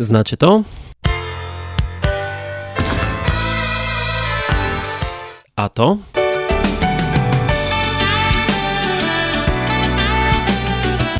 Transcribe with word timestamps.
Znacie 0.00 0.36
to? 0.36 0.62
A 5.56 5.68
to? 5.68 5.96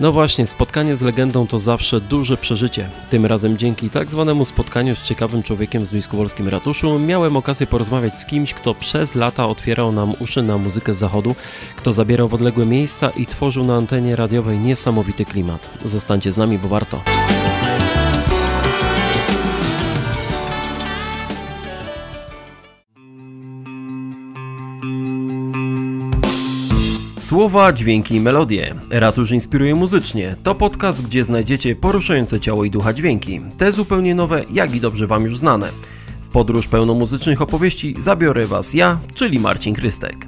No 0.01 0.13
właśnie, 0.13 0.47
spotkanie 0.47 0.97
z 0.97 1.03
legendą 1.03 1.47
to 1.47 1.59
zawsze 1.59 2.01
duże 2.01 2.37
przeżycie. 2.37 2.89
Tym 3.11 3.27
razem 3.27 3.59
dzięki 3.59 3.91
tak 3.91 4.11
zwanemu 4.11 4.45
spotkaniu 4.45 4.97
z 4.97 5.03
ciekawym 5.03 5.43
człowiekiem 5.43 5.83
w 5.83 5.87
Zduńskowolskim 5.87 6.49
Ratuszu 6.49 6.99
miałem 6.99 7.37
okazję 7.37 7.67
porozmawiać 7.67 8.19
z 8.19 8.27
kimś, 8.27 8.55
kto 8.55 8.75
przez 8.75 9.15
lata 9.15 9.47
otwierał 9.49 9.93
nam 9.93 10.15
uszy 10.21 10.43
na 10.43 10.59
muzykę 10.59 10.95
z 10.95 10.99
zachodu, 10.99 11.35
kto 11.77 11.93
zabierał 11.93 12.29
w 12.29 12.35
odległe 12.35 12.67
miejsca 12.67 13.11
i 13.11 13.27
tworzył 13.27 13.65
na 13.65 13.77
antenie 13.77 14.17
radiowej 14.17 14.59
niesamowity 14.59 15.25
klimat. 15.25 15.71
Zostańcie 15.85 16.33
z 16.33 16.37
nami, 16.37 16.59
bo 16.59 16.69
warto. 16.69 17.01
Słowa, 27.31 27.73
dźwięki 27.73 28.15
i 28.15 28.21
melodie. 28.21 28.75
Ratusz 28.91 29.31
inspiruje 29.31 29.75
muzycznie. 29.75 30.37
To 30.43 30.55
podcast, 30.55 31.03
gdzie 31.03 31.25
znajdziecie 31.25 31.77
poruszające 31.77 32.41
ciało 32.41 32.65
i 32.65 32.71
ducha 32.71 32.93
dźwięki. 32.93 33.41
Te 33.59 33.73
zupełnie 33.73 34.15
nowe, 34.15 34.45
jak 34.53 34.75
i 34.75 34.81
dobrze 34.81 35.07
Wam 35.07 35.25
już 35.25 35.39
znane. 35.39 35.69
W 36.23 36.29
podróż 36.29 36.69
pełną 36.69 36.95
muzycznych 36.95 37.43
opowieści 37.43 37.95
zabiorę 37.99 38.47
Was 38.47 38.75
ja, 38.75 38.99
czyli 39.15 39.41
Marcin 39.41 39.75
Krystek. 39.75 40.27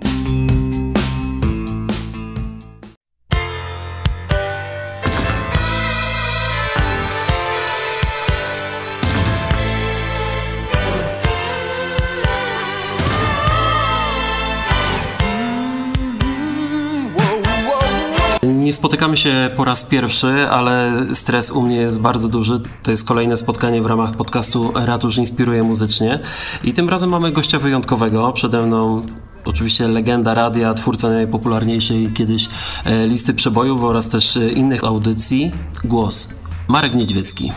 Nie 18.46 18.72
spotykamy 18.72 19.16
się 19.16 19.50
po 19.56 19.64
raz 19.64 19.84
pierwszy, 19.84 20.48
ale 20.50 20.92
stres 21.14 21.50
u 21.50 21.62
mnie 21.62 21.76
jest 21.76 22.00
bardzo 22.00 22.28
duży. 22.28 22.60
To 22.82 22.90
jest 22.90 23.04
kolejne 23.04 23.36
spotkanie 23.36 23.82
w 23.82 23.86
ramach 23.86 24.16
podcastu 24.16 24.72
Ratusz 24.74 25.16
Inspiruje 25.16 25.62
Muzycznie. 25.62 26.18
I 26.64 26.72
tym 26.72 26.88
razem 26.88 27.10
mamy 27.10 27.32
gościa 27.32 27.58
wyjątkowego. 27.58 28.32
Przede 28.32 28.66
mną 28.66 29.02
oczywiście 29.44 29.88
legenda 29.88 30.34
radia, 30.34 30.74
twórca 30.74 31.08
najpopularniejszej 31.08 32.12
kiedyś 32.12 32.48
e, 32.84 33.06
listy 33.06 33.34
przebojów 33.34 33.84
oraz 33.84 34.08
też 34.08 34.36
e, 34.36 34.48
innych 34.48 34.84
audycji. 34.84 35.52
Głos. 35.84 36.28
Marek 36.68 36.94
Niedźwiecki. 36.94 37.52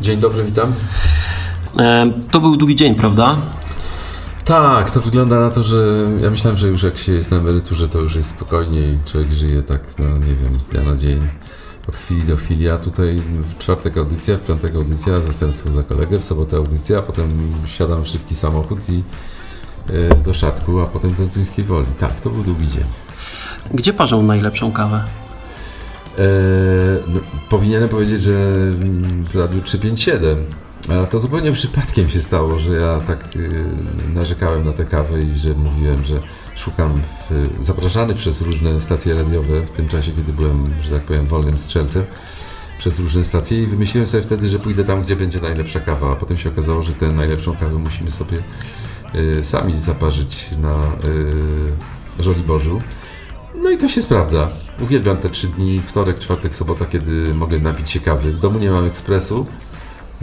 Dzień 0.00 0.20
dobry, 0.20 0.44
witam. 0.44 0.72
E, 1.78 2.10
to 2.30 2.40
był 2.40 2.56
długi 2.56 2.76
dzień, 2.76 2.94
prawda? 2.94 3.36
Tak, 4.44 4.90
to 4.90 5.00
wygląda 5.00 5.40
na 5.40 5.50
to, 5.50 5.62
że 5.62 6.08
ja 6.22 6.30
myślałem, 6.30 6.58
że 6.58 6.68
już 6.68 6.82
jak 6.82 6.98
się 6.98 7.12
jest 7.12 7.30
na 7.30 7.36
emeryturze, 7.36 7.88
to 7.88 7.98
już 7.98 8.14
jest 8.14 8.30
spokojniej, 8.30 8.98
człowiek 9.04 9.32
żyje 9.32 9.62
tak, 9.62 9.80
no 9.98 10.18
nie 10.18 10.34
wiem, 10.34 10.60
z 10.60 10.66
dnia 10.66 10.82
na 10.82 10.96
dzień, 10.96 11.28
od 11.88 11.96
chwili 11.96 12.22
do 12.22 12.36
chwili, 12.36 12.70
a 12.70 12.78
tutaj 12.78 13.16
w 13.16 13.58
czwartek 13.58 13.98
audycja, 13.98 14.36
w 14.36 14.40
piątek 14.40 14.74
audycja, 14.74 15.20
zastępstwo 15.20 15.70
za 15.70 15.82
kolegę, 15.82 16.18
w 16.18 16.24
sobotę 16.24 16.56
audycja, 16.56 16.98
a 16.98 17.02
potem 17.02 17.28
siadam 17.66 18.04
w 18.04 18.08
szybki 18.08 18.34
samochód 18.34 18.78
i 18.88 19.02
y, 19.90 20.08
do 20.24 20.34
szatku, 20.34 20.80
a 20.80 20.86
potem 20.86 21.14
do 21.14 21.26
Zduńskiej 21.26 21.64
Woli. 21.64 21.86
Tak, 21.98 22.20
to 22.20 22.30
był 22.30 22.42
długi 22.42 22.68
dzień. 22.68 22.84
Gdzie 23.74 23.92
parzą 23.92 24.22
najlepszą 24.22 24.72
kawę? 24.72 25.04
E, 26.18 26.22
no, 27.06 27.20
powinienem 27.50 27.88
powiedzieć, 27.88 28.22
że 28.22 28.50
w 29.32 29.36
Radiu 29.36 29.62
357 29.62 30.63
a 30.90 31.06
to 31.06 31.20
zupełnie 31.20 31.52
przypadkiem 31.52 32.10
się 32.10 32.22
stało, 32.22 32.58
że 32.58 32.72
ja 32.72 33.00
tak 33.06 33.36
y, 33.36 33.64
narzekałem 34.14 34.64
na 34.64 34.72
tę 34.72 34.84
kawę 34.84 35.22
i 35.22 35.36
że 35.36 35.54
mówiłem, 35.54 36.04
że 36.04 36.20
szukam 36.56 37.00
w, 37.30 37.64
zapraszany 37.64 38.14
przez 38.14 38.40
różne 38.40 38.80
stacje 38.80 39.14
radiowe 39.14 39.60
w 39.60 39.70
tym 39.70 39.88
czasie, 39.88 40.12
kiedy 40.12 40.32
byłem, 40.32 40.64
że 40.82 40.90
tak 40.90 41.02
powiem, 41.02 41.26
wolnym 41.26 41.58
strzelcem 41.58 42.04
przez 42.78 42.98
różne 42.98 43.24
stacje 43.24 43.62
i 43.62 43.66
wymyśliłem 43.66 44.08
sobie 44.08 44.22
wtedy, 44.22 44.48
że 44.48 44.58
pójdę 44.58 44.84
tam, 44.84 45.02
gdzie 45.02 45.16
będzie 45.16 45.40
najlepsza 45.40 45.80
kawa, 45.80 46.12
a 46.12 46.16
potem 46.16 46.36
się 46.36 46.48
okazało, 46.48 46.82
że 46.82 46.92
tę 46.92 47.12
najlepszą 47.12 47.56
kawę 47.56 47.78
musimy 47.78 48.10
sobie 48.10 48.38
y, 49.14 49.44
sami 49.44 49.78
zaparzyć 49.78 50.50
na 50.58 50.82
y, 52.18 52.22
Żoliborzu. 52.22 52.80
No 53.62 53.70
i 53.70 53.78
to 53.78 53.88
się 53.88 54.02
sprawdza. 54.02 54.48
Uwielbiam 54.80 55.16
te 55.16 55.30
trzy 55.30 55.46
dni, 55.46 55.80
wtorek, 55.80 56.18
czwartek, 56.18 56.54
sobota, 56.54 56.86
kiedy 56.86 57.34
mogę 57.34 57.58
napić 57.58 57.90
się 57.90 58.00
kawy. 58.00 58.32
W 58.32 58.38
domu 58.38 58.58
nie 58.58 58.70
mam 58.70 58.84
ekspresu, 58.84 59.46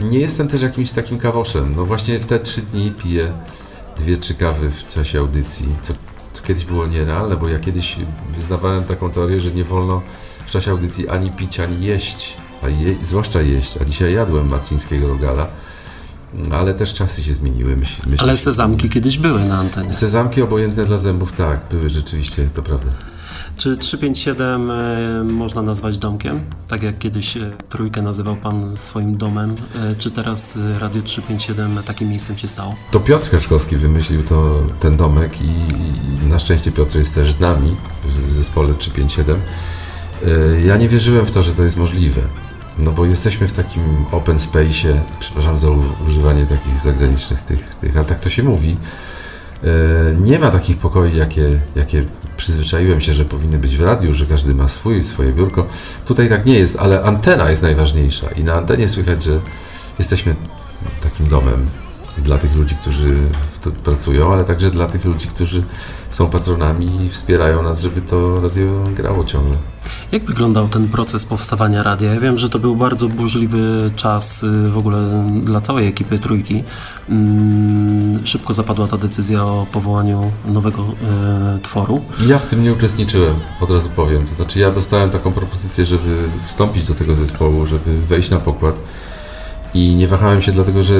nie 0.02 0.18
jestem 0.18 0.48
też 0.48 0.62
jakimś 0.62 0.90
takim 0.90 1.18
kawoszem. 1.18 1.74
No 1.76 1.84
właśnie 1.84 2.18
w 2.18 2.26
te 2.26 2.40
trzy 2.40 2.62
dni 2.62 2.90
piję 2.90 3.32
dwie, 3.98 4.16
trzy 4.16 4.34
kawy 4.34 4.70
w 4.70 4.88
czasie 4.88 5.18
audycji, 5.18 5.68
co, 5.82 5.92
co 6.32 6.42
kiedyś 6.42 6.64
było 6.64 6.86
nierealne, 6.86 7.36
bo 7.36 7.48
ja 7.48 7.58
kiedyś 7.58 7.96
wyznawałem 8.36 8.84
taką 8.84 9.10
teorię, 9.10 9.40
że 9.40 9.50
nie 9.50 9.64
wolno 9.64 10.02
w 10.46 10.50
czasie 10.50 10.70
audycji 10.70 11.08
ani 11.08 11.30
pić, 11.30 11.60
ani 11.60 11.86
jeść, 11.86 12.36
a 12.62 12.68
je, 12.68 12.96
zwłaszcza 13.02 13.42
jeść. 13.42 13.76
A 13.80 13.84
dzisiaj 13.84 14.14
jadłem 14.14 14.48
marcińskiego 14.48 15.08
rogala. 15.08 15.46
Ale 16.52 16.74
też 16.74 16.94
czasy 16.94 17.24
się 17.24 17.34
zmieniły. 17.34 17.76
Myśl, 17.76 18.00
myśl, 18.06 18.22
Ale 18.24 18.36
sezamki 18.36 18.88
kiedyś 18.88 19.18
były 19.18 19.40
na 19.40 19.58
antenie. 19.58 19.94
Sezamki 19.94 20.42
obojętne 20.42 20.84
dla 20.84 20.98
zębów, 20.98 21.32
tak, 21.32 21.60
były 21.70 21.90
rzeczywiście, 21.90 22.48
to 22.54 22.62
prawda. 22.62 22.90
Czy 23.56 23.76
357 23.76 24.70
e, 24.70 25.24
można 25.24 25.62
nazwać 25.62 25.98
domkiem? 25.98 26.40
Tak 26.68 26.82
jak 26.82 26.98
kiedyś 26.98 27.36
e, 27.36 27.52
trójkę 27.68 28.02
nazywał 28.02 28.36
Pan 28.36 28.76
swoim 28.76 29.16
domem, 29.16 29.54
e, 29.74 29.94
czy 29.94 30.10
teraz 30.10 30.58
Radio 30.78 31.02
357 31.02 31.82
takim 31.82 32.08
miejscem 32.08 32.38
się 32.38 32.48
stało? 32.48 32.74
To 32.90 33.00
Piotr 33.00 33.30
Kaczkowski 33.30 33.76
wymyślił 33.76 34.22
to, 34.22 34.62
ten 34.80 34.96
domek 34.96 35.40
i, 35.40 35.44
i 36.24 36.26
na 36.26 36.38
szczęście 36.38 36.72
Piotr 36.72 36.98
jest 36.98 37.14
też 37.14 37.32
z 37.32 37.40
nami 37.40 37.76
w, 38.28 38.32
zespole 38.32 38.74
357. 38.74 39.36
Ja 40.64 40.76
nie 40.76 40.88
wierzyłem 40.88 41.26
w 41.26 41.30
to, 41.30 41.42
że 41.42 41.52
to 41.52 41.62
jest 41.62 41.76
możliwe. 41.76 42.20
No 42.78 42.92
bo 42.92 43.04
jesteśmy 43.06 43.48
w 43.48 43.52
takim 43.52 43.82
open 44.12 44.36
space'ie, 44.36 45.00
przepraszam 45.20 45.60
za 45.60 45.68
używanie 46.06 46.46
takich 46.46 46.78
zagranicznych 46.78 47.42
tych, 47.42 47.74
tych, 47.74 47.96
ale 47.96 48.06
tak 48.06 48.20
to 48.20 48.30
się 48.30 48.42
mówi. 48.42 48.76
Nie 50.20 50.38
ma 50.38 50.50
takich 50.50 50.78
pokoi, 50.78 51.16
jakie, 51.16 51.60
jakie 51.76 52.04
przyzwyczaiłem 52.42 53.00
się, 53.00 53.14
że 53.14 53.24
powinny 53.24 53.58
być 53.58 53.76
w 53.76 53.80
radiu, 53.80 54.14
że 54.14 54.26
każdy 54.26 54.54
ma 54.54 54.68
swój, 54.68 55.04
swoje 55.04 55.32
biurko. 55.32 55.66
Tutaj 56.06 56.28
tak 56.28 56.46
nie 56.46 56.58
jest, 56.58 56.76
ale 56.76 57.02
antena 57.02 57.50
jest 57.50 57.62
najważniejsza 57.62 58.30
i 58.30 58.44
na 58.44 58.54
antenie 58.54 58.88
słychać, 58.88 59.24
że 59.24 59.40
jesteśmy 59.98 60.34
takim 61.02 61.28
domem 61.28 61.66
dla 62.18 62.38
tych 62.38 62.56
ludzi, 62.56 62.74
którzy 62.74 63.16
pracują, 63.84 64.32
ale 64.32 64.44
także 64.44 64.70
dla 64.70 64.88
tych 64.88 65.04
ludzi, 65.04 65.28
którzy 65.28 65.62
są 66.10 66.30
patronami 66.30 67.06
i 67.06 67.10
wspierają 67.10 67.62
nas, 67.62 67.80
żeby 67.80 68.00
to 68.00 68.40
radio 68.40 68.84
grało 68.96 69.24
ciągle. 69.24 69.56
Jak 70.12 70.24
wyglądał 70.24 70.68
ten 70.68 70.88
proces 70.88 71.24
powstawania 71.24 71.82
radia? 71.82 72.14
Ja 72.14 72.20
wiem, 72.20 72.38
że 72.38 72.48
to 72.48 72.58
był 72.58 72.76
bardzo 72.76 73.08
burzliwy 73.08 73.90
czas 73.96 74.42
y, 74.42 74.68
w 74.68 74.78
ogóle 74.78 75.24
dla 75.40 75.60
całej 75.60 75.88
ekipy 75.88 76.18
Trójki. 76.18 76.64
Mm, 77.08 78.26
szybko 78.26 78.52
zapadła 78.52 78.88
ta 78.88 78.96
decyzja 78.96 79.44
o 79.44 79.66
powołaniu 79.72 80.32
nowego 80.46 80.82
e, 80.82 81.58
tworu. 81.62 82.00
Ja 82.26 82.38
w 82.38 82.46
tym 82.46 82.64
nie 82.64 82.72
uczestniczyłem, 82.72 83.34
od 83.60 83.70
razu 83.70 83.88
powiem. 83.96 84.26
To 84.26 84.34
znaczy 84.34 84.58
ja 84.58 84.70
dostałem 84.70 85.10
taką 85.10 85.32
propozycję, 85.32 85.84
żeby 85.84 86.28
wstąpić 86.46 86.84
do 86.84 86.94
tego 86.94 87.14
zespołu, 87.14 87.66
żeby 87.66 88.00
wejść 88.00 88.30
na 88.30 88.40
pokład 88.40 88.76
i 89.74 89.94
nie 89.94 90.08
wahałem 90.08 90.42
się 90.42 90.52
dlatego, 90.52 90.82
że 90.82 90.94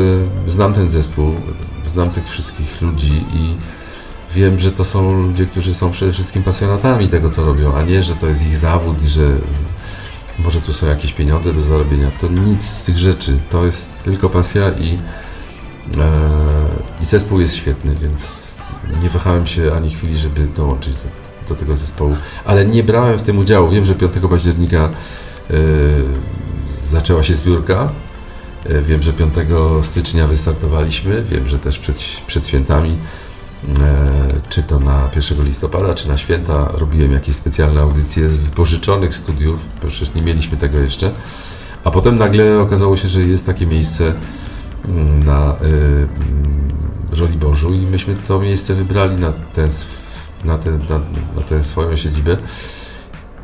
znam 0.48 0.74
ten 0.74 0.90
zespół, 0.90 1.34
znam 1.92 2.10
tych 2.10 2.28
wszystkich 2.28 2.82
ludzi 2.82 3.24
i 3.34 3.54
wiem, 4.34 4.60
że 4.60 4.72
to 4.72 4.84
są 4.84 5.22
ludzie, 5.22 5.46
którzy 5.46 5.74
są 5.74 5.90
przede 5.90 6.12
wszystkim 6.12 6.42
pasjonatami 6.42 7.08
tego, 7.08 7.30
co 7.30 7.44
robią, 7.44 7.74
a 7.74 7.82
nie, 7.82 8.02
że 8.02 8.16
to 8.16 8.26
jest 8.26 8.46
ich 8.46 8.56
zawód 8.56 9.00
że 9.00 9.32
może 10.38 10.60
tu 10.60 10.72
są 10.72 10.86
jakieś 10.86 11.12
pieniądze 11.12 11.52
do 11.52 11.60
zarobienia. 11.60 12.10
To 12.20 12.28
nic 12.28 12.64
z 12.64 12.82
tych 12.82 12.98
rzeczy. 12.98 13.38
To 13.50 13.64
jest 13.64 13.88
tylko 14.04 14.30
pasja 14.30 14.70
i, 14.70 14.98
e, 15.98 17.02
i 17.02 17.06
zespół 17.06 17.40
jest 17.40 17.56
świetny, 17.56 17.94
więc 17.94 18.32
nie 19.02 19.10
wahałem 19.10 19.46
się 19.46 19.72
ani 19.75 19.90
chwili, 19.90 20.18
żeby 20.18 20.46
dołączyć 20.46 20.94
do, 20.94 21.48
do 21.48 21.54
tego 21.54 21.76
zespołu. 21.76 22.16
Ale 22.44 22.66
nie 22.66 22.84
brałem 22.84 23.18
w 23.18 23.22
tym 23.22 23.38
udziału. 23.38 23.70
Wiem, 23.70 23.86
że 23.86 23.94
5 23.94 24.12
października 24.30 24.78
e, 24.80 24.90
zaczęła 26.68 27.22
się 27.22 27.34
zbiórka. 27.34 27.92
E, 28.64 28.82
wiem, 28.82 29.03
że 29.03 29.12
5 29.12 29.35
stycznia 29.82 30.26
wystartowaliśmy. 30.26 31.23
Wiem, 31.23 31.49
że 31.49 31.59
też 31.59 31.79
przed, 31.79 31.99
przed 32.26 32.47
świętami 32.47 32.99
E, 33.81 34.29
czy 34.49 34.62
to 34.62 34.79
na 34.79 35.09
1 35.17 35.44
listopada, 35.44 35.94
czy 35.94 36.09
na 36.09 36.17
święta 36.17 36.69
robiłem 36.75 37.12
jakieś 37.12 37.37
specjalne 37.37 37.81
audycje 37.81 38.29
z 38.29 38.37
wypożyczonych 38.37 39.14
studiów, 39.14 39.61
bo 39.82 39.88
przecież 39.88 40.14
nie 40.14 40.23
mieliśmy 40.23 40.56
tego 40.56 40.79
jeszcze. 40.79 41.11
A 41.85 41.91
potem 41.91 42.19
nagle 42.19 42.61
okazało 42.61 42.97
się, 42.97 43.09
że 43.09 43.20
jest 43.20 43.47
takie 43.47 43.67
miejsce 43.67 44.14
mm, 44.88 45.25
na 45.25 45.56
Żoliborzu 47.12 47.75
i 47.75 47.79
myśmy 47.79 48.14
to 48.29 48.41
miejsce 48.41 48.75
wybrali 48.75 49.17
na 49.17 49.32
tę, 49.32 49.69
na, 50.44 50.56
na, 50.88 50.99
na 51.37 51.43
tę 51.49 51.64
swoją 51.64 51.97
siedzibę. 51.97 52.37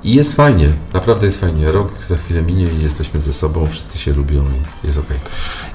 I 0.04 0.14
jest 0.14 0.34
fajnie, 0.34 0.68
naprawdę 0.94 1.26
jest 1.26 1.40
fajnie. 1.40 1.72
Rok 1.72 1.88
za 2.08 2.16
chwilę 2.16 2.42
minie 2.42 2.66
i 2.80 2.82
jesteśmy 2.82 3.20
ze 3.20 3.32
sobą, 3.32 3.66
wszyscy 3.70 3.98
się 3.98 4.12
lubią 4.12 4.44
i 4.84 4.86
jest 4.86 4.98
ok. 4.98 5.06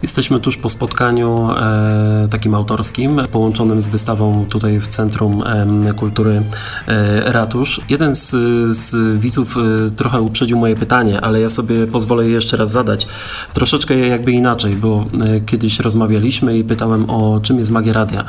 Jesteśmy 0.01 0.39
tuż 0.39 0.57
po 0.57 0.69
spotkaniu 0.69 1.49
e, 1.51 2.27
takim 2.31 2.55
autorskim, 2.55 3.21
połączonym 3.31 3.79
z 3.79 3.87
wystawą 3.87 4.45
tutaj 4.49 4.79
w 4.79 4.87
Centrum 4.87 5.43
e, 5.45 5.93
Kultury 5.93 6.41
e, 6.87 7.33
Ratusz. 7.33 7.81
Jeden 7.89 8.15
z, 8.15 8.29
z 8.77 9.19
widzów 9.19 9.55
e, 9.57 9.89
trochę 9.89 10.21
uprzedził 10.21 10.57
moje 10.57 10.75
pytanie, 10.75 11.21
ale 11.21 11.41
ja 11.41 11.49
sobie 11.49 11.87
pozwolę 11.87 12.25
je 12.25 12.31
jeszcze 12.31 12.57
raz 12.57 12.71
zadać. 12.71 13.07
Troszeczkę 13.53 13.97
jakby 13.97 14.31
inaczej, 14.31 14.75
bo 14.75 15.05
e, 15.21 15.41
kiedyś 15.41 15.79
rozmawialiśmy 15.79 16.57
i 16.57 16.63
pytałem 16.63 17.09
o 17.09 17.39
czym 17.43 17.57
jest 17.57 17.71
magia 17.71 17.93
radia. 17.93 18.23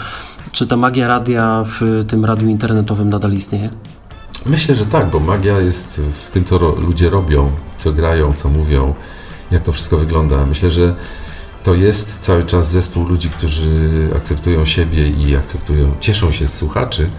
Czy 0.52 0.66
ta 0.66 0.76
magia 0.76 1.08
radia 1.08 1.64
w 1.66 2.04
tym 2.08 2.24
radiu 2.24 2.48
internetowym 2.48 3.08
nadal 3.08 3.32
istnieje? 3.32 3.70
Myślę, 4.46 4.74
że 4.74 4.86
tak, 4.86 5.10
bo 5.10 5.20
magia 5.20 5.60
jest 5.60 6.00
w 6.26 6.30
tym, 6.30 6.44
co 6.44 6.58
ro 6.58 6.74
ludzie 6.74 7.10
robią, 7.10 7.50
co 7.78 7.92
grają, 7.92 8.32
co 8.32 8.48
mówią, 8.48 8.94
jak 9.50 9.62
to 9.62 9.72
wszystko 9.72 9.96
wygląda. 9.96 10.46
Myślę, 10.46 10.70
że 10.70 10.94
to 11.62 11.74
jest 11.74 12.20
cały 12.20 12.44
czas 12.44 12.70
zespół 12.70 13.08
ludzi, 13.08 13.28
którzy 13.28 14.08
akceptują 14.16 14.64
siebie 14.64 15.08
i 15.08 15.36
akceptują, 15.36 15.94
cieszą 16.00 16.32
się 16.32 16.46
z 16.46 16.54
słuchaczy. 16.54 17.10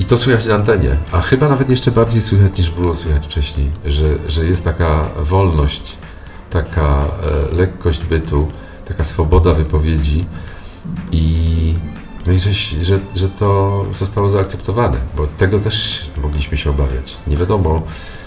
I 0.00 0.04
to 0.04 0.18
słychać 0.18 0.46
na 0.46 0.54
antenie, 0.54 0.96
a 1.12 1.20
chyba 1.20 1.48
nawet 1.48 1.70
jeszcze 1.70 1.90
bardziej 1.90 2.22
słychać 2.22 2.58
niż 2.58 2.70
było 2.70 2.94
słychać 2.94 3.26
wcześniej, 3.26 3.70
że, 3.84 4.06
że 4.28 4.44
jest 4.44 4.64
taka 4.64 5.08
wolność, 5.16 5.96
taka 6.50 7.04
e, 7.52 7.54
lekkość 7.54 8.04
bytu, 8.04 8.48
taka 8.84 9.04
swoboda 9.04 9.52
wypowiedzi 9.52 10.24
i 11.12 11.74
no 12.26 12.32
i 12.32 12.38
że, 12.38 12.52
że, 12.82 12.98
że 13.14 13.28
to 13.28 13.84
zostało 13.98 14.28
zaakceptowane, 14.28 14.98
bo 15.16 15.26
tego 15.26 15.58
też 15.58 16.06
mogliśmy 16.22 16.58
się 16.58 16.70
obawiać. 16.70 17.16
Nie 17.26 17.36
wiadomo, 17.36 17.82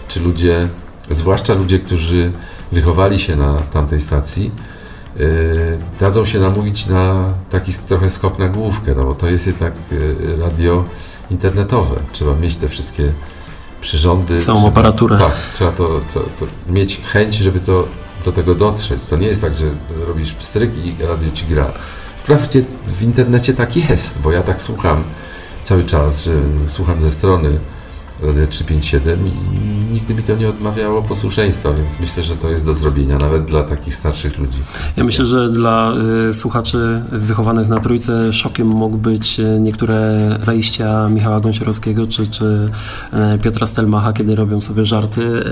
czy 0.07 0.19
ludzie, 0.19 0.67
zwłaszcza 1.11 1.53
ludzie, 1.53 1.79
którzy 1.79 2.31
wychowali 2.71 3.19
się 3.19 3.35
na 3.35 3.61
tamtej 3.61 4.01
stacji, 4.01 4.51
yy, 5.15 5.25
dadzą 5.99 6.25
się 6.25 6.39
namówić 6.39 6.87
na 6.87 7.33
taki 7.49 7.73
trochę 7.73 8.09
skok 8.09 8.39
na 8.39 8.47
główkę, 8.47 8.95
no 8.95 9.03
bo 9.03 9.15
to 9.15 9.29
jest 9.29 9.47
jednak 9.47 9.73
yy, 9.91 10.37
radio 10.39 10.85
internetowe. 11.31 11.95
Trzeba 12.11 12.35
mieć 12.35 12.55
te 12.55 12.69
wszystkie 12.69 13.11
przyrządy. 13.81 14.37
Całą 14.37 14.59
trzeba, 14.59 14.71
aparaturę. 14.71 15.17
Tak, 15.17 15.35
trzeba 15.53 15.71
to, 15.71 16.01
to, 16.13 16.19
to 16.19 16.45
mieć 16.69 17.01
chęć, 17.01 17.35
żeby 17.35 17.59
to, 17.59 17.87
do 18.25 18.31
tego 18.31 18.55
dotrzeć. 18.55 18.99
To 19.09 19.17
nie 19.17 19.27
jest 19.27 19.41
tak, 19.41 19.55
że 19.55 19.65
robisz 20.07 20.31
pstryk 20.31 20.85
i 20.85 20.95
radio 20.99 21.31
ci 21.31 21.45
gra. 21.45 21.73
Wprawdzie 22.25 22.65
w 22.87 23.03
internecie 23.03 23.53
tak 23.53 23.77
jest, 23.77 24.21
bo 24.21 24.31
ja 24.31 24.43
tak 24.43 24.61
słucham 24.61 25.03
cały 25.63 25.83
czas, 25.83 26.23
że 26.23 26.31
słucham 26.67 27.01
ze 27.01 27.11
strony 27.11 27.59
Radio 28.21 28.47
357 28.47 29.27
i 29.27 29.31
nigdy 29.93 30.15
mi 30.15 30.23
to 30.23 30.35
nie 30.35 30.49
odmawiało 30.49 31.01
posłuszeństwa, 31.01 31.73
więc 31.73 31.99
myślę, 31.99 32.23
że 32.23 32.35
to 32.35 32.49
jest 32.49 32.65
do 32.65 32.73
zrobienia, 32.73 33.17
nawet 33.17 33.45
dla 33.45 33.63
takich 33.63 33.95
starszych 33.95 34.37
ludzi. 34.37 34.57
Ja 34.97 35.03
myślę, 35.03 35.25
że 35.25 35.49
dla 35.49 35.93
y, 36.29 36.33
słuchaczy 36.33 37.01
wychowanych 37.11 37.67
na 37.67 37.79
trójce 37.79 38.33
szokiem 38.33 38.67
mogą 38.67 38.97
być 38.97 39.39
y, 39.39 39.59
niektóre 39.59 40.29
wejścia 40.43 41.09
Michała 41.09 41.39
Gąsiorowskiego 41.39 42.07
czy, 42.07 42.27
czy 42.27 42.69
y, 43.35 43.39
Piotra 43.39 43.65
Stelmacha, 43.65 44.13
kiedy 44.13 44.35
robią 44.35 44.61
sobie 44.61 44.85
żarty. 44.85 45.21
Y, 45.21 45.43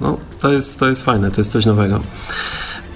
no, 0.00 0.16
to 0.40 0.52
jest, 0.52 0.80
to 0.80 0.88
jest 0.88 1.02
fajne, 1.02 1.30
to 1.30 1.40
jest 1.40 1.52
coś 1.52 1.66
nowego. 1.66 2.00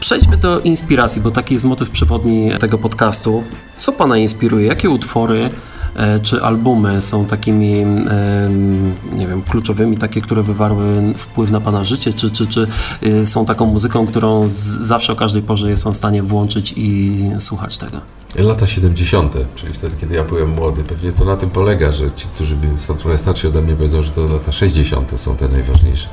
Przejdźmy 0.02 0.36
do 0.36 0.60
inspiracji, 0.60 1.22
bo 1.22 1.30
taki 1.30 1.54
jest 1.54 1.64
motyw 1.64 1.90
przewodni 1.90 2.50
tego 2.60 2.78
podcastu. 2.78 3.42
Co 3.78 3.92
Pana 3.92 4.18
inspiruje? 4.18 4.66
Jakie 4.66 4.90
utwory 4.90 5.50
e, 5.96 6.20
czy 6.20 6.42
albumy 6.42 7.00
są 7.00 7.26
takimi, 7.26 7.84
nie 9.12 9.26
wiem, 9.26 9.42
kluczowymi, 9.42 9.96
takie, 9.96 10.20
które 10.20 10.42
wywarły 10.42 11.14
wpływ 11.16 11.50
na 11.50 11.60
Pana 11.60 11.84
życie, 11.84 12.12
czy, 12.12 12.30
czy, 12.30 12.46
czy 12.46 12.66
e, 13.02 13.24
są 13.24 13.46
taką 13.46 13.66
muzyką, 13.66 14.06
którą 14.06 14.44
zawsze 14.46 15.12
o 15.12 15.16
każdej 15.16 15.42
porze 15.42 15.70
jest 15.70 15.84
Pan 15.84 15.92
w 15.92 15.96
stanie 15.96 16.22
włączyć 16.22 16.74
i 16.76 17.20
słuchać 17.38 17.76
tego? 17.76 18.00
Lata 18.34 18.66
70., 18.66 19.34
czyli 19.54 19.74
wtedy, 19.74 19.96
kiedy 20.00 20.14
ja 20.14 20.24
byłem 20.24 20.48
młody. 20.50 20.84
Pewnie 20.84 21.12
to 21.12 21.24
na 21.24 21.36
tym 21.36 21.50
polega, 21.50 21.92
że 21.92 22.12
ci, 22.12 22.26
którzy 22.34 22.56
są 22.76 22.96
trochę 22.96 23.18
starsi 23.18 23.46
ode 23.46 23.62
mnie, 23.62 23.76
powiedzą, 23.76 24.02
że 24.02 24.10
to 24.10 24.20
lata 24.22 24.52
60. 24.52 25.12
są 25.16 25.36
te 25.36 25.48
najważniejsze. 25.48 26.08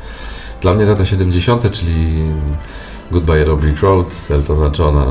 Dla 0.61 0.73
mnie 0.73 0.85
lata 0.85 1.05
70., 1.05 1.71
czyli 1.71 2.23
Goodbye 3.11 3.57
Brick 3.57 3.81
Road, 3.81 4.07
Eltona 4.29 4.71
Johna, 4.79 5.05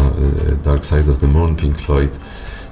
y, 0.51 0.57
Dark 0.65 0.85
Side 0.85 1.11
of 1.11 1.19
the 1.19 1.27
Moon, 1.27 1.57
Pink 1.57 1.79
Floyd, 1.79 2.19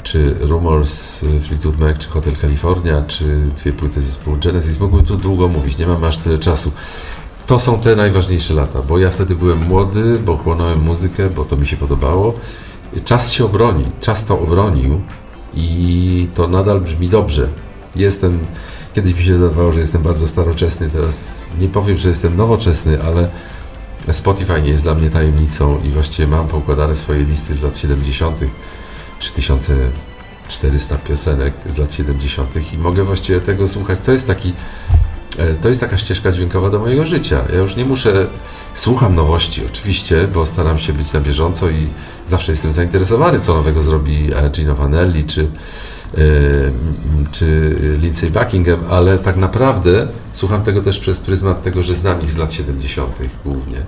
czy 0.03 0.35
Rumors, 0.41 1.23
y, 1.23 1.41
Fleetwood 1.41 1.79
Mac, 1.79 1.99
czy 1.99 2.09
Hotel 2.09 2.37
California, 2.37 3.03
czy 3.03 3.25
dwie 3.57 3.73
płyty 3.73 4.03
zespołu 4.03 4.37
Genesis. 4.45 4.81
Mógłbym 4.81 5.05
tu 5.05 5.17
długo 5.17 5.49
mówić, 5.49 5.79
nie 5.79 5.87
mam 5.87 6.05
aż 6.05 6.19
tyle 6.19 6.39
czasu. 6.39 6.73
To 7.47 7.61
są 7.61 7.81
te 7.81 7.97
najważniejsze 7.97 8.55
lata, 8.55 8.83
bo 8.89 8.99
ja 8.99 9.11
wtedy 9.11 9.35
byłem 9.35 9.67
młody, 9.67 10.19
bo 10.19 10.37
chłonąłem 10.37 10.85
muzykę, 10.85 11.31
bo 11.31 11.45
to 11.45 11.57
mi 11.57 11.67
się 11.67 11.77
podobało. 11.77 12.33
Czas 13.05 13.33
się 13.33 13.45
obroni, 13.45 13.85
czas 14.01 14.25
to 14.25 14.41
obronił 14.41 15.01
i 15.55 16.29
to 16.35 16.49
nadal 16.49 16.81
brzmi 16.81 17.09
dobrze. 17.09 17.49
Jestem, 17.97 18.39
kiedyś 18.95 19.15
mi 19.15 19.25
się 19.25 19.33
wydawało, 19.33 19.73
że 19.73 19.81
jestem 19.81 20.03
bardzo 20.03 20.27
staroczesny, 20.27 20.91
teraz 20.91 21.43
nie 21.61 21.69
powiem, 21.69 21.97
że 21.97 22.09
jestem 22.09 22.37
nowoczesny, 22.37 23.03
ale 23.03 23.29
Spotify 24.13 24.63
nie 24.63 24.71
jest 24.71 24.83
dla 24.83 24.95
mnie 24.95 25.11
tajemnicą 25.11 25.83
i 25.83 25.91
właściwie 25.91 26.29
mam 26.29 26.49
poukładane 26.49 26.97
swoje 26.97 27.25
listy 27.25 27.55
z 27.55 27.63
lat 27.63 27.79
70., 27.79 28.41
3400 29.19 30.99
piosenek 30.99 31.55
z 31.67 31.79
lat 31.79 31.95
70. 31.95 32.73
i 32.73 32.79
mogę 32.79 33.05
właściwie 33.05 33.41
tego 33.41 33.69
słuchać. 33.69 33.99
To 34.05 34.13
jest 34.13 34.27
taki, 34.27 34.53
e, 35.39 35.55
to 35.55 35.69
jest 35.69 35.81
taka 35.81 35.99
ścieżka 35.99 36.33
dźwiękowa 36.33 36.71
do 36.71 36.79
mojego 36.79 37.07
życia. 37.07 37.45
Ja 37.53 37.59
już 37.59 37.77
nie 37.77 37.85
muszę, 37.85 38.27
słucham 38.75 39.15
nowości 39.15 39.63
oczywiście, 39.67 40.29
bo 40.29 40.47
staram 40.47 40.79
się 40.79 40.93
być 40.93 41.13
na 41.13 41.21
bieżąco 41.21 41.71
i 41.71 41.87
zawsze 42.27 42.53
jestem 42.53 42.73
zainteresowany, 42.73 43.41
co 43.41 43.55
nowego 43.55 43.83
zrobi 43.83 44.31
Gino 44.51 44.75
Vanelli 44.75 45.25
czy 45.25 45.49
czy 47.33 47.77
Lindsay 48.01 48.31
Buckingham, 48.31 48.81
ale 48.91 49.19
tak 49.19 49.37
naprawdę 49.37 50.07
słucham 50.33 50.63
tego 50.63 50.83
też 50.83 50.99
przez 50.99 51.21
pryzmat 51.21 51.63
tego, 51.63 51.83
że 51.83 51.95
znam 51.95 52.23
ich 52.23 52.31
z 52.31 52.37
lat 52.37 52.53
70. 52.53 53.19
głównie. 53.45 53.79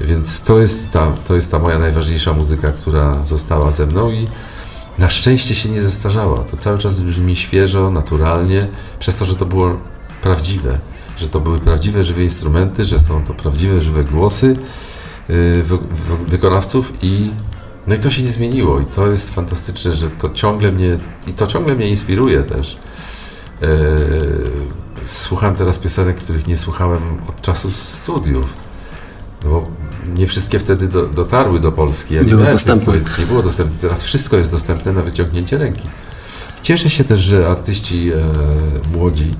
Więc 0.00 0.42
to 0.42 0.58
jest, 0.58 0.90
ta, 0.90 1.12
to 1.26 1.34
jest 1.34 1.50
ta 1.50 1.58
moja 1.58 1.78
najważniejsza 1.78 2.32
muzyka, 2.32 2.72
która 2.72 3.26
została 3.26 3.70
ze 3.70 3.86
mną 3.86 4.10
i 4.10 4.28
na 4.98 5.10
szczęście 5.10 5.54
się 5.54 5.68
nie 5.68 5.82
zestarzała. 5.82 6.38
To 6.38 6.56
cały 6.56 6.78
czas 6.78 7.00
brzmi 7.00 7.36
świeżo, 7.36 7.90
naturalnie, 7.90 8.68
przez 8.98 9.16
to, 9.16 9.26
że 9.26 9.34
to 9.34 9.46
było 9.46 9.76
prawdziwe, 10.22 10.78
że 11.18 11.28
to 11.28 11.40
były 11.40 11.58
prawdziwe, 11.58 12.04
żywe 12.04 12.22
instrumenty, 12.22 12.84
że 12.84 12.98
są 12.98 13.24
to 13.24 13.34
prawdziwe, 13.34 13.82
żywe 13.82 14.04
głosy 14.04 14.56
yy, 15.28 15.64
wykonawców 16.26 16.92
i 17.02 17.30
no 17.86 17.94
i 17.94 17.98
to 17.98 18.10
się 18.10 18.22
nie 18.22 18.32
zmieniło 18.32 18.80
i 18.80 18.86
to 18.86 19.06
jest 19.06 19.34
fantastyczne, 19.34 19.94
że 19.94 20.10
to 20.10 20.30
ciągle 20.30 20.72
mnie, 20.72 20.98
i 21.26 21.32
to 21.32 21.46
ciągle 21.46 21.74
mnie 21.74 21.88
inspiruje 21.88 22.42
też. 22.42 22.78
Słucham 25.06 25.54
teraz 25.54 25.78
piosenek, 25.78 26.16
których 26.16 26.46
nie 26.46 26.56
słuchałem 26.56 27.00
od 27.28 27.40
czasu 27.40 27.70
studiów. 27.70 28.46
No 29.44 29.50
bo 29.50 29.68
nie 30.14 30.26
wszystkie 30.26 30.58
wtedy 30.58 30.88
do, 30.88 31.06
dotarły 31.06 31.60
do 31.60 31.72
Polski. 31.72 32.14
Ja 32.14 32.22
nie, 32.22 32.28
było 32.28 32.44
dostępne. 32.44 32.94
nie 33.18 33.26
było 33.26 33.42
dostępne. 33.42 33.76
Teraz 33.80 34.02
wszystko 34.02 34.36
jest 34.36 34.50
dostępne 34.50 34.92
na 34.92 35.02
wyciągnięcie 35.02 35.58
ręki. 35.58 35.88
Cieszę 36.62 36.90
się 36.90 37.04
też, 37.04 37.20
że 37.20 37.48
artyści 37.48 38.12
e, 38.12 38.96
młodzi, 38.96 39.34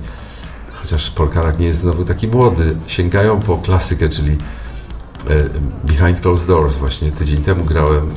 chociaż 0.73 1.09
Polkarak 1.09 1.59
nie 1.59 1.67
jest 1.67 1.79
znowu 1.79 2.05
taki 2.05 2.27
młody, 2.27 2.75
sięgają 2.87 3.39
po 3.39 3.57
klasykę, 3.57 4.09
czyli 4.09 4.31
e, 4.31 5.49
Behind 5.83 6.21
Closed 6.21 6.47
Doors. 6.47 6.75
Właśnie 6.75 7.11
tydzień 7.11 7.43
temu 7.43 7.65
grałem 7.65 8.11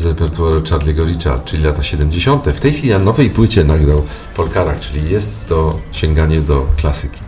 z 0.00 0.06
repertuaru 0.06 0.60
Charlie'ego 0.60 1.06
Richa, 1.06 1.40
czyli 1.44 1.62
lata 1.62 1.82
70. 1.82 2.44
W 2.44 2.60
tej 2.60 2.72
chwili 2.72 2.90
na 2.90 2.98
nowej 2.98 3.30
płycie 3.30 3.64
nagrał 3.64 4.02
Polkarak, 4.36 4.80
czyli 4.80 5.10
jest 5.10 5.48
to 5.48 5.78
sięganie 5.92 6.40
do 6.40 6.66
klasyki. 6.76 7.18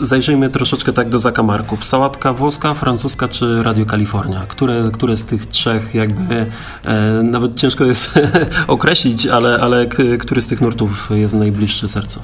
Zajrzyjmy 0.00 0.50
troszeczkę 0.50 0.92
tak 0.92 1.08
do 1.08 1.18
zakamarków. 1.18 1.84
Sałatka 1.84 2.32
włoska, 2.32 2.74
francuska 2.74 3.28
czy 3.28 3.62
Radio 3.62 3.86
Kalifornia? 3.86 4.46
Które, 4.48 4.90
które 4.92 5.16
z 5.16 5.24
tych 5.24 5.46
trzech 5.46 5.94
jakby, 5.94 6.46
e, 6.84 7.22
nawet 7.22 7.60
ciężko 7.60 7.84
jest 7.84 8.20
określić, 8.66 9.26
ale, 9.26 9.60
ale 9.60 9.86
który 10.18 10.40
z 10.40 10.46
tych 10.46 10.60
nurtów 10.60 11.10
jest 11.14 11.34
najbliższy 11.34 11.88
sercu? 11.88 12.20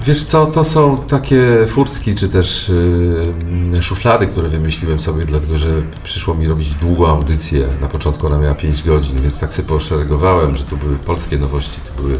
Wiesz 0.00 0.24
co, 0.24 0.46
to 0.46 0.64
są 0.64 0.96
takie 1.08 1.66
furtki, 1.68 2.14
czy 2.14 2.28
też 2.28 2.72
yy, 3.72 3.82
szuflady, 3.82 4.26
które 4.26 4.48
wymyśliłem 4.48 5.00
sobie, 5.00 5.24
dlatego 5.24 5.58
że 5.58 5.68
przyszło 6.04 6.34
mi 6.34 6.46
robić 6.46 6.74
długą 6.74 7.06
audycję. 7.06 7.66
Na 7.80 7.88
początku 7.88 8.26
ona 8.26 8.38
miała 8.38 8.54
5 8.54 8.82
godzin, 8.82 9.22
więc 9.22 9.38
tak 9.38 9.54
sobie 9.54 9.68
poszeregowałem, 9.68 10.56
że 10.56 10.64
tu 10.64 10.76
były 10.76 10.96
polskie 10.96 11.38
nowości, 11.38 11.80
tu 11.86 12.02
były 12.02 12.18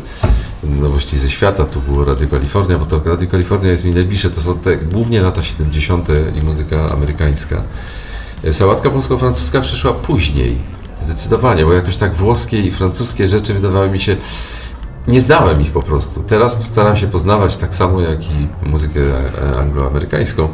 nowości 0.81 1.19
ze 1.19 1.31
świata, 1.31 1.65
tu 1.65 1.81
było 1.81 2.05
Radio 2.05 2.29
Kalifornia, 2.29 2.79
bo 2.79 2.87
to 2.87 3.01
Radio 3.05 3.29
Kalifornia 3.29 3.71
jest 3.71 3.85
mi 3.85 3.95
najbliższe, 3.95 4.31
to 4.31 4.41
są 4.41 4.59
te 4.59 4.77
głównie 4.77 5.21
lata 5.21 5.43
70. 5.43 6.09
i 6.41 6.43
muzyka 6.43 6.91
amerykańska. 6.91 7.63
Sałatka 8.53 8.91
polsko-francuska 8.91 9.61
przyszła 9.61 9.93
później, 9.93 10.57
zdecydowanie, 11.01 11.65
bo 11.65 11.73
jakoś 11.73 11.97
tak 11.97 12.15
włoskie 12.15 12.61
i 12.61 12.71
francuskie 12.71 13.29
rzeczy 13.29 13.55
wydawały 13.55 13.91
mi 13.91 14.01
się 14.01 14.17
nie 15.09 15.21
znałem 15.21 15.61
ich 15.61 15.73
po 15.73 15.83
prostu. 15.83 16.23
Teraz 16.23 16.65
staram 16.65 16.97
się 16.97 17.07
poznawać 17.07 17.57
tak 17.57 17.75
samo 17.75 18.01
jak 18.01 18.25
i 18.25 18.49
muzykę 18.63 19.01
e, 19.01 19.59
angloamerykańską 19.59 20.49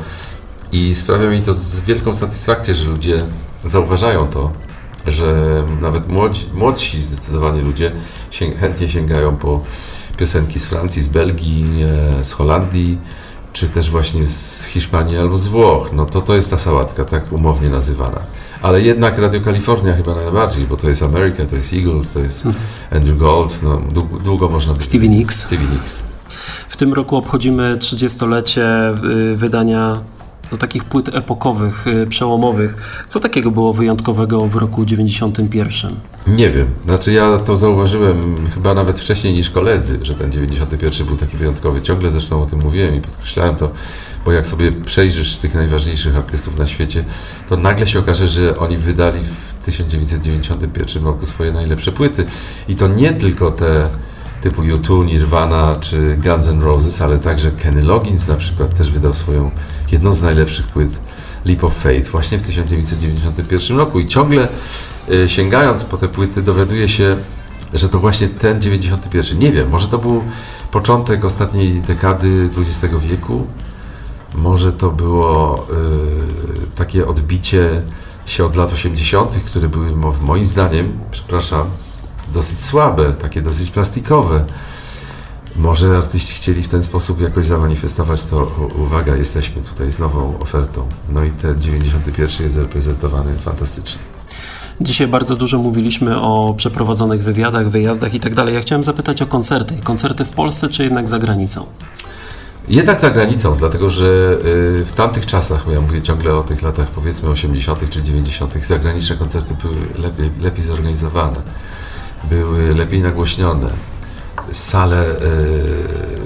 i 0.73 0.95
sprawia 0.95 1.31
mi 1.31 1.43
to 1.43 1.55
z 1.55 1.81
wielką 1.81 2.15
satysfakcją, 2.15 2.75
że 2.75 2.85
ludzie 2.85 3.25
zauważają 3.65 4.27
to, 4.27 4.53
że 5.07 5.63
nawet 5.81 6.09
młodzi, 6.09 6.47
młodsi 6.55 7.01
zdecydowanie 7.01 7.63
ludzie 7.63 7.93
chętnie 8.61 8.89
sięgają 8.89 9.37
po 9.37 9.61
piosenki 10.17 10.61
z 10.61 10.67
Francji, 10.67 11.03
z 11.03 11.09
Belgii, 11.09 11.83
e, 12.21 12.25
z 12.25 12.33
Holandii, 12.33 12.99
czy 13.55 13.69
też 13.69 13.91
właśnie 13.91 14.27
z 14.27 14.65
Hiszpanii 14.65 15.19
albo 15.19 15.39
z 15.39 15.47
Włoch. 15.47 15.89
No 15.93 16.07
to 16.07 16.21
to 16.21 16.37
jest 16.37 16.51
ta 16.51 16.59
sałatka, 16.59 17.05
tak 17.05 17.33
umownie 17.33 17.69
nazywana. 17.69 18.21
Ale 18.63 18.81
jednak 18.81 19.19
Radio 19.19 19.41
Kalifornia 19.41 19.97
chyba 19.97 20.15
najbardziej, 20.15 20.67
bo 20.67 20.77
to 20.77 20.89
jest 20.89 21.03
America, 21.03 21.47
to 21.47 21.57
jest 21.57 21.73
Eagles, 21.73 22.13
to 22.13 22.21
jest 22.21 22.45
Andrew 22.91 23.19
Gold, 23.19 23.63
no 23.63 23.77
długo, 23.77 24.19
długo 24.19 24.49
można... 24.49 24.75
Stevie 24.79 25.09
Nicks. 25.09 25.45
Stevie 25.45 25.67
Nicks. 25.73 26.03
W 26.69 26.77
tym 26.77 26.93
roku 26.93 27.17
obchodzimy 27.17 27.77
30-lecie 27.77 28.95
y, 29.33 29.37
wydania 29.37 30.01
do 30.55 30.59
takich 30.59 30.85
płyt 30.85 31.09
epokowych, 31.09 31.87
y, 31.87 32.07
przełomowych. 32.07 32.77
Co 33.09 33.21
takiego 33.21 33.51
było 33.51 33.73
wyjątkowego 33.73 34.47
w 34.47 34.57
roku 34.57 34.85
91? 34.85 35.97
Nie 36.27 36.51
wiem. 36.51 36.67
Znaczy 36.85 37.13
ja 37.13 37.39
to 37.39 37.57
zauważyłem 37.57 38.37
chyba 38.55 38.75
nawet 38.75 39.01
wcześniej 39.01 39.35
niż 39.35 39.51
koledzy, 39.51 39.99
że 40.03 40.15
ten 40.15 40.33
91 40.33 41.07
był 41.07 41.17
taki 41.17 41.37
wyjątkowy. 41.37 41.83
Ciągle 41.83 42.11
zresztą 42.11 42.43
o 42.43 42.47
tym 42.47 42.61
mówiłem 42.61 42.95
i 42.95 43.01
podkreślałem 43.01 43.57
to, 43.57 43.71
bo 44.25 44.33
jak 44.33 44.47
sobie 44.47 44.73
przejrzysz 44.73 45.37
tych 45.37 45.55
najważniejszych 45.55 46.17
artystów 46.17 46.59
na 46.59 46.67
świecie, 46.67 47.05
to 47.49 47.57
nagle 47.57 47.87
się 47.87 47.99
okaże, 47.99 48.29
że 48.29 48.59
oni 48.59 48.77
wydali 48.77 49.21
w 49.21 49.65
1991 49.65 51.05
roku 51.05 51.27
swoje 51.27 51.53
najlepsze 51.53 51.93
płyty. 51.93 52.27
I 52.69 52.77
to 52.77 52.89
nie 52.89 53.13
tylko 53.13 53.51
te 53.51 53.89
typu 54.45 54.63
U2, 54.63 55.05
Nirvana 55.05 55.77
czy 55.81 56.17
Guns 56.17 56.47
N' 56.47 56.63
Roses, 56.63 57.03
ale 57.03 57.19
także 57.19 57.51
Kenny 57.51 57.83
Loggins 57.83 58.29
na 58.29 58.37
przykład 58.37 58.75
też 58.75 58.91
wydał 58.91 59.15
swoją 59.15 59.51
jedną 59.95 60.15
z 60.15 60.23
najlepszych 60.23 60.67
płyt 60.67 60.91
Leap 61.45 61.65
of 61.65 61.75
Faith 61.75 62.11
właśnie 62.11 62.39
w 62.39 62.43
1991 62.43 63.77
roku 63.77 64.01
i 64.01 64.09
ciągle 64.09 64.49
y, 65.11 65.29
sięgając 65.29 65.85
po 65.85 65.97
te 65.97 66.09
płyty 66.09 66.43
dowiaduje 66.43 66.89
się, 66.89 67.17
że 67.75 67.89
to 67.89 67.99
właśnie 67.99 68.29
ten 68.29 68.63
91, 68.63 69.39
nie 69.39 69.53
wiem, 69.53 69.71
może 69.71 69.89
to 69.89 69.99
był 69.99 70.25
początek 70.71 71.25
ostatniej 71.25 71.81
dekady 71.81 72.51
XX 72.59 72.95
wieku, 73.01 73.47
może 74.35 74.73
to 74.73 74.91
było 74.91 75.67
y, 76.65 76.77
takie 76.77 77.07
odbicie 77.07 77.83
się 78.27 78.45
od 78.45 78.57
lat 78.57 78.73
80., 78.73 79.37
które 79.47 79.69
były 79.69 79.93
moim 80.21 80.49
zdaniem, 80.49 80.99
przepraszam, 81.11 81.67
dosyć 82.33 82.61
słabe, 82.61 83.13
takie 83.13 83.43
dosyć 83.43 83.71
plastikowe. 83.71 84.45
Może 85.57 85.97
artyści 85.97 86.35
chcieli 86.35 86.63
w 86.63 86.69
ten 86.69 86.83
sposób 86.83 87.21
jakoś 87.21 87.47
zamanifestować 87.47 88.23
to, 88.23 88.51
uwaga, 88.79 89.17
jesteśmy 89.17 89.63
tutaj 89.63 89.93
z 89.93 89.99
nową 89.99 90.39
ofertą. 90.39 90.87
No 91.13 91.25
i 91.25 91.31
ten 91.31 91.61
91 91.61 92.45
jest 92.47 92.57
reprezentowany 92.57 93.35
fantastycznie. 93.35 93.99
Dzisiaj 94.81 95.09
bardzo 95.09 95.37
dużo 95.37 95.59
mówiliśmy 95.59 96.21
o 96.21 96.55
przeprowadzonych 96.57 97.23
wywiadach, 97.23 97.69
wyjazdach 97.69 98.15
i 98.15 98.21
tak 98.21 98.35
dalej. 98.35 98.55
Ja 98.55 98.61
chciałem 98.61 98.83
zapytać 98.83 99.23
o 99.23 99.27
koncerty. 99.27 99.77
Koncerty 99.85 100.25
w 100.25 100.31
Polsce 100.31 100.69
czy 100.69 100.85
jednak 100.85 101.09
za 101.09 101.19
granicą? 101.19 101.67
Jednak 102.69 103.01
za 103.01 103.11
granicą, 103.11 103.57
dlatego 103.57 103.91
że 103.91 104.05
y, 104.05 104.85
w 104.85 104.93
tamtych 104.95 105.27
czasach, 105.27 105.65
bo 105.65 105.73
ja 105.73 105.81
mówię 105.81 106.03
ciągle 106.03 106.35
o 106.35 106.43
tych 106.43 106.63
latach 106.63 106.89
powiedzmy 106.89 107.29
80. 107.29 107.91
czy 107.91 108.03
90., 108.03 108.67
zagraniczne 108.67 109.17
koncerty 109.17 109.55
były 109.63 109.77
lepiej, 109.99 110.31
lepiej 110.41 110.65
zorganizowane, 110.65 111.37
były 112.31 112.75
lepiej 112.75 113.01
nagłośnione. 113.01 113.71
Sale 114.55 115.11
y, 115.11 115.17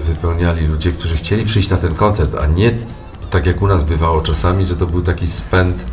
wypełniali 0.05 0.67
ludzie, 0.67 0.93
którzy 0.93 1.17
chcieli 1.17 1.45
przyjść 1.45 1.71
na 1.71 1.77
ten 1.77 1.95
koncert, 1.95 2.35
a 2.35 2.47
nie 2.47 2.71
tak 3.31 3.47
jak 3.47 3.63
u 3.63 3.67
nas 3.67 3.83
bywało 3.83 4.21
czasami, 4.21 4.67
że 4.67 4.77
to 4.77 4.87
był 4.87 5.03
taki 5.03 5.27
spęd 5.27 5.85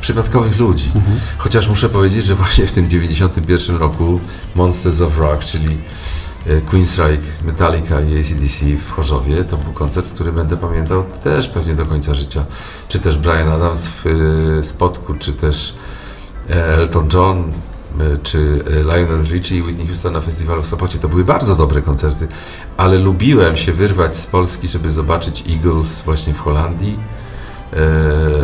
przypadkowych 0.00 0.58
ludzi. 0.58 0.90
Mhm. 0.94 1.20
Chociaż 1.38 1.68
muszę 1.68 1.88
powiedzieć, 1.88 2.26
że 2.26 2.34
właśnie 2.34 2.66
w 2.66 2.72
tym 2.72 2.90
91 2.90 3.76
roku 3.76 4.20
Monsters 4.54 5.00
of 5.00 5.18
Rock, 5.18 5.44
czyli 5.44 5.78
E, 6.48 6.60
Queensryche, 6.60 7.44
Metallica 7.44 8.00
i 8.00 8.18
ACDC 8.18 8.66
w 8.66 8.90
Chorzowie. 8.90 9.44
To 9.44 9.56
był 9.56 9.72
koncert, 9.72 10.14
który 10.14 10.32
będę 10.32 10.56
pamiętał 10.56 11.04
też 11.24 11.48
pewnie 11.48 11.74
do 11.74 11.86
końca 11.86 12.14
życia. 12.14 12.44
Czy 12.88 12.98
też 12.98 13.18
Brian 13.18 13.48
Adams 13.48 13.86
w 13.86 14.06
e, 14.06 14.64
Spotku, 14.64 15.14
czy 15.14 15.32
też 15.32 15.74
e, 16.50 16.64
Elton 16.66 17.08
John, 17.14 17.52
czy 18.22 18.64
Lionel 18.82 19.24
Richie 19.24 19.58
i 19.58 19.62
Whitney 19.62 19.86
Houston 19.86 20.12
na 20.12 20.20
festiwalu 20.20 20.62
w 20.62 20.66
Sopocie. 20.66 20.98
To 20.98 21.08
były 21.08 21.24
bardzo 21.24 21.56
dobre 21.56 21.82
koncerty, 21.82 22.28
ale 22.76 22.98
lubiłem 22.98 23.56
się 23.56 23.72
wyrwać 23.72 24.16
z 24.16 24.26
Polski, 24.26 24.68
żeby 24.68 24.90
zobaczyć 24.90 25.44
Eagles 25.50 26.02
właśnie 26.02 26.34
w 26.34 26.40
Holandii, 26.40 26.98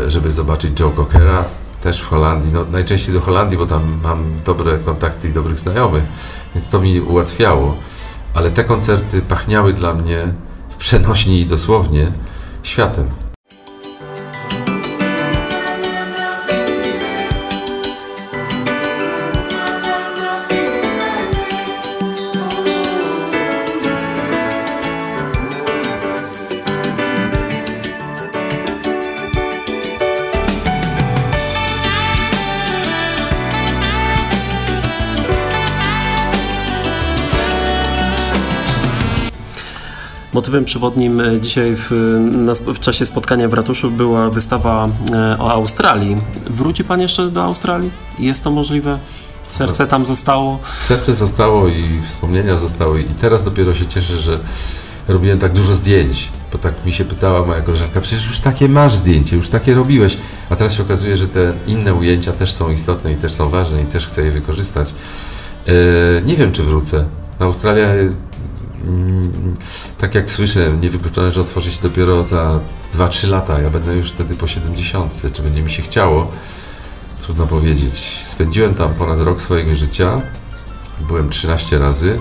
żeby 0.06 0.32
zobaczyć 0.32 0.80
Joe 0.80 0.90
Cockera 0.90 1.44
też 1.82 2.02
w 2.02 2.08
Holandii. 2.08 2.52
No, 2.52 2.66
najczęściej 2.72 3.14
do 3.14 3.20
Holandii, 3.20 3.58
bo 3.58 3.66
tam 3.66 3.82
mam 4.02 4.24
dobre 4.44 4.78
kontakty 4.78 5.28
i 5.28 5.32
dobrych 5.32 5.58
znajomych, 5.58 6.04
więc 6.54 6.68
to 6.68 6.80
mi 6.80 7.00
ułatwiało 7.00 7.76
ale 8.34 8.50
te 8.50 8.64
koncerty 8.64 9.22
pachniały 9.22 9.72
dla 9.72 9.94
mnie 9.94 10.32
w 10.70 10.76
przenośni 10.76 11.40
i 11.40 11.46
dosłownie 11.46 12.12
światem. 12.62 13.10
Motywem 40.34 40.64
przewodnim 40.64 41.20
e, 41.20 41.40
dzisiaj 41.40 41.72
w, 41.76 41.90
na, 42.32 42.52
w 42.54 42.78
czasie 42.78 43.06
spotkania 43.06 43.48
w 43.48 43.54
ratuszu 43.54 43.90
była 43.90 44.30
wystawa 44.30 44.88
e, 45.12 45.38
o 45.38 45.52
Australii. 45.52 46.16
Wróci 46.50 46.84
Pan 46.84 47.00
jeszcze 47.00 47.28
do 47.28 47.42
Australii? 47.42 47.90
Jest 48.18 48.44
to 48.44 48.50
możliwe? 48.50 48.98
Serce 49.46 49.86
tam 49.86 50.06
zostało? 50.06 50.58
Serce 50.80 51.14
zostało 51.14 51.68
i 51.68 52.00
wspomnienia 52.06 52.56
zostały 52.56 53.02
i 53.02 53.14
teraz 53.20 53.44
dopiero 53.44 53.74
się 53.74 53.86
cieszę, 53.86 54.18
że 54.18 54.38
robiłem 55.08 55.38
tak 55.38 55.52
dużo 55.52 55.74
zdjęć, 55.74 56.28
bo 56.52 56.58
tak 56.58 56.86
mi 56.86 56.92
się 56.92 57.04
pytała 57.04 57.46
moja 57.46 57.60
koleżanka, 57.60 58.00
przecież 58.00 58.26
już 58.26 58.40
takie 58.40 58.68
masz 58.68 58.94
zdjęcie, 58.94 59.36
już 59.36 59.48
takie 59.48 59.74
robiłeś, 59.74 60.16
a 60.50 60.56
teraz 60.56 60.74
się 60.74 60.82
okazuje, 60.82 61.16
że 61.16 61.28
te 61.28 61.52
inne 61.66 61.94
ujęcia 61.94 62.32
też 62.32 62.52
są 62.52 62.70
istotne 62.70 63.12
i 63.12 63.16
też 63.16 63.32
są 63.32 63.48
ważne 63.48 63.82
i 63.82 63.86
też 63.86 64.06
chcę 64.06 64.24
je 64.24 64.30
wykorzystać. 64.30 64.94
E, 65.66 65.72
nie 66.24 66.36
wiem, 66.36 66.52
czy 66.52 66.62
wrócę. 66.62 67.04
Australia 67.38 67.86
Mm, 67.88 68.14
tak 69.98 70.14
jak 70.14 70.30
słyszę, 70.30 70.72
niewykluczone, 70.80 71.32
że 71.32 71.40
otworzy 71.40 71.72
się 71.72 71.82
dopiero 71.82 72.24
za 72.24 72.60
2-3 72.94 73.28
lata. 73.28 73.60
Ja 73.60 73.70
będę 73.70 73.96
już 73.96 74.10
wtedy 74.10 74.34
po 74.34 74.46
70, 74.48 75.22
czy 75.32 75.42
będzie 75.42 75.62
mi 75.62 75.72
się 75.72 75.82
chciało. 75.82 76.30
Trudno 77.22 77.46
powiedzieć. 77.46 78.20
Spędziłem 78.24 78.74
tam 78.74 78.94
ponad 78.94 79.20
rok 79.20 79.42
swojego 79.42 79.74
życia. 79.74 80.22
Byłem 81.08 81.30
13 81.30 81.78
razy. 81.78 82.18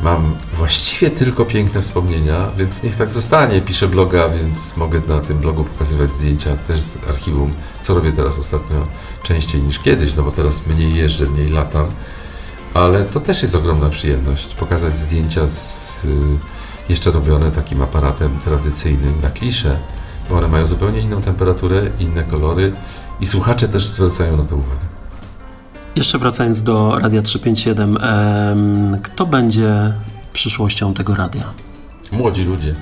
Mam 0.00 0.34
właściwie 0.56 1.10
tylko 1.10 1.44
piękne 1.44 1.82
wspomnienia, 1.82 2.50
więc 2.56 2.82
niech 2.82 2.96
tak 2.96 3.12
zostanie. 3.12 3.60
Piszę 3.60 3.88
bloga, 3.88 4.28
więc 4.28 4.76
mogę 4.76 5.02
na 5.08 5.20
tym 5.20 5.38
blogu 5.38 5.64
pokazywać 5.64 6.14
zdjęcia 6.14 6.56
też 6.56 6.80
z 6.80 6.96
archiwum, 7.10 7.50
co 7.82 7.94
robię 7.94 8.12
teraz 8.12 8.38
ostatnio 8.38 8.86
częściej 9.22 9.62
niż 9.62 9.78
kiedyś, 9.78 10.14
no 10.14 10.22
bo 10.22 10.32
teraz 10.32 10.66
mniej 10.66 10.94
jeżdżę, 10.94 11.26
mniej 11.26 11.48
latam 11.48 11.86
ale 12.74 13.04
to 13.04 13.20
też 13.20 13.42
jest 13.42 13.54
ogromna 13.54 13.90
przyjemność 13.90 14.54
pokazać 14.54 15.00
zdjęcia 15.00 15.48
z, 15.48 16.04
y, 16.04 16.08
jeszcze 16.88 17.10
robione 17.10 17.50
takim 17.50 17.82
aparatem 17.82 18.38
tradycyjnym 18.44 19.20
na 19.22 19.30
klisze, 19.30 19.78
bo 20.30 20.36
one 20.36 20.48
mają 20.48 20.66
zupełnie 20.66 21.00
inną 21.00 21.22
temperaturę, 21.22 21.90
inne 22.00 22.24
kolory 22.24 22.72
i 23.20 23.26
słuchacze 23.26 23.68
też 23.68 23.86
zwracają 23.86 24.36
na 24.36 24.44
to 24.44 24.56
uwagę. 24.56 24.94
Jeszcze 25.96 26.18
wracając 26.18 26.62
do 26.62 26.98
Radia 26.98 27.22
357, 27.22 27.98
kto 29.02 29.26
będzie 29.26 29.92
przyszłością 30.32 30.94
tego 30.94 31.14
radia? 31.14 31.44
Młodzi 32.12 32.44
ludzie. 32.44 32.74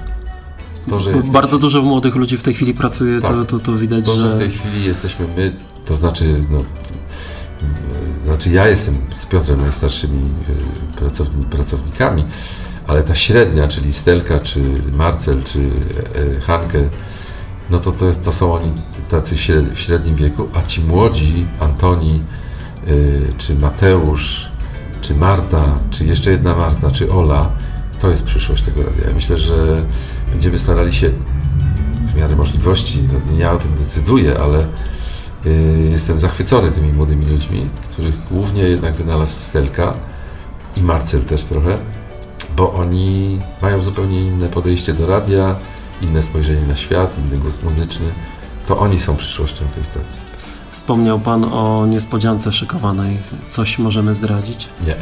To, 0.89 0.99
Bardzo 1.25 1.59
dużo 1.59 1.83
młodych 1.83 2.17
ludzi 2.17 2.37
w 2.37 2.43
tej 2.43 2.55
chwili 2.55 2.75
pracuje, 2.75 3.21
tak. 3.21 3.31
to, 3.31 3.45
to, 3.45 3.59
to 3.59 3.75
widać, 3.75 4.05
to, 4.05 4.15
że... 4.17 4.21
że... 4.21 4.37
w 4.37 4.39
tej 4.39 4.51
chwili 4.51 4.85
jesteśmy 4.85 5.27
my, 5.37 5.57
to 5.87 5.97
znaczy 5.97 6.45
no, 6.51 6.65
znaczy 8.25 8.51
ja 8.51 8.69
jestem 8.69 8.97
z 9.13 9.27
Piotrem 9.27 9.61
najstarszymi 9.61 10.21
e, 11.03 11.47
pracownikami, 11.51 12.25
ale 12.87 13.03
ta 13.03 13.15
średnia, 13.15 13.69
czyli 13.69 13.93
Stelka, 13.93 14.41
czy 14.41 14.61
Marcel, 14.93 15.43
czy 15.43 15.59
e, 15.59 16.41
Hanke, 16.41 16.89
no 17.71 17.79
to, 17.79 17.93
to, 17.93 18.15
to 18.25 18.33
są 18.33 18.55
oni 18.55 18.73
tacy 19.09 19.35
w 19.75 19.79
średnim 19.79 20.17
wieku, 20.17 20.49
a 20.55 20.63
ci 20.63 20.81
młodzi, 20.81 21.47
Antoni, 21.61 22.23
e, 22.87 22.91
czy 23.39 23.55
Mateusz, 23.55 24.49
czy 25.01 25.15
Marta, 25.15 25.79
czy 25.91 26.05
jeszcze 26.05 26.31
jedna 26.31 26.55
Marta, 26.55 26.91
czy 26.91 27.13
Ola, 27.13 27.51
to 28.01 28.11
jest 28.11 28.25
przyszłość 28.25 28.63
tego 28.63 28.83
radia. 28.83 29.09
Ja 29.09 29.15
myślę, 29.15 29.39
że 29.39 29.85
będziemy 30.33 30.59
starali 30.59 30.93
się 30.93 31.11
w 32.13 32.17
miarę 32.17 32.37
możliwości, 32.37 32.99
no, 33.13 33.39
ja 33.39 33.53
o 33.53 33.59
tym 33.59 33.75
decyduję, 33.75 34.39
ale 34.39 34.67
jestem 35.91 36.21
zachwycony 36.21 36.71
tymi 36.71 36.93
młodymi 36.93 37.27
ludźmi, 37.27 37.67
których 37.91 38.29
głównie 38.31 38.63
jednak 38.63 38.95
wynalazł 38.95 39.33
Stelka 39.33 39.95
i 40.77 40.83
Marcel 40.83 41.23
też 41.23 41.45
trochę, 41.45 41.79
bo 42.57 42.73
oni 42.73 43.41
mają 43.63 43.83
zupełnie 43.83 44.21
inne 44.21 44.49
podejście 44.49 44.95
do 44.95 45.07
radia, 45.07 45.57
inne 46.03 46.23
spojrzenie 46.23 46.67
na 46.67 46.77
świat, 46.77 47.17
inny 47.19 47.39
głos 47.39 47.63
muzyczny. 47.63 48.07
To 48.67 48.79
oni 48.79 49.01
są 49.01 49.17
przyszłością 49.17 49.65
tej 49.75 49.85
stacji. 49.85 50.23
Wspomniał 50.71 51.21
Pan 51.21 51.45
o 51.45 51.87
niespodziance 51.87 52.53
szykowanej. 52.53 53.19
Coś 53.49 53.79
możemy 53.79 54.15
zdradzić? 54.15 54.69
Nie. 54.87 54.97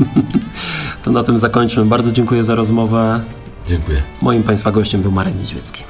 To 1.02 1.10
na 1.10 1.22
tym 1.22 1.38
zakończmy. 1.38 1.86
Bardzo 1.86 2.12
dziękuję 2.12 2.42
za 2.42 2.54
rozmowę. 2.54 3.24
Dziękuję. 3.68 4.02
Moim 4.22 4.42
Państwa 4.42 4.72
gościem 4.72 5.02
był 5.02 5.12
Marek 5.12 5.34
Niedźwiecki. 5.38 5.84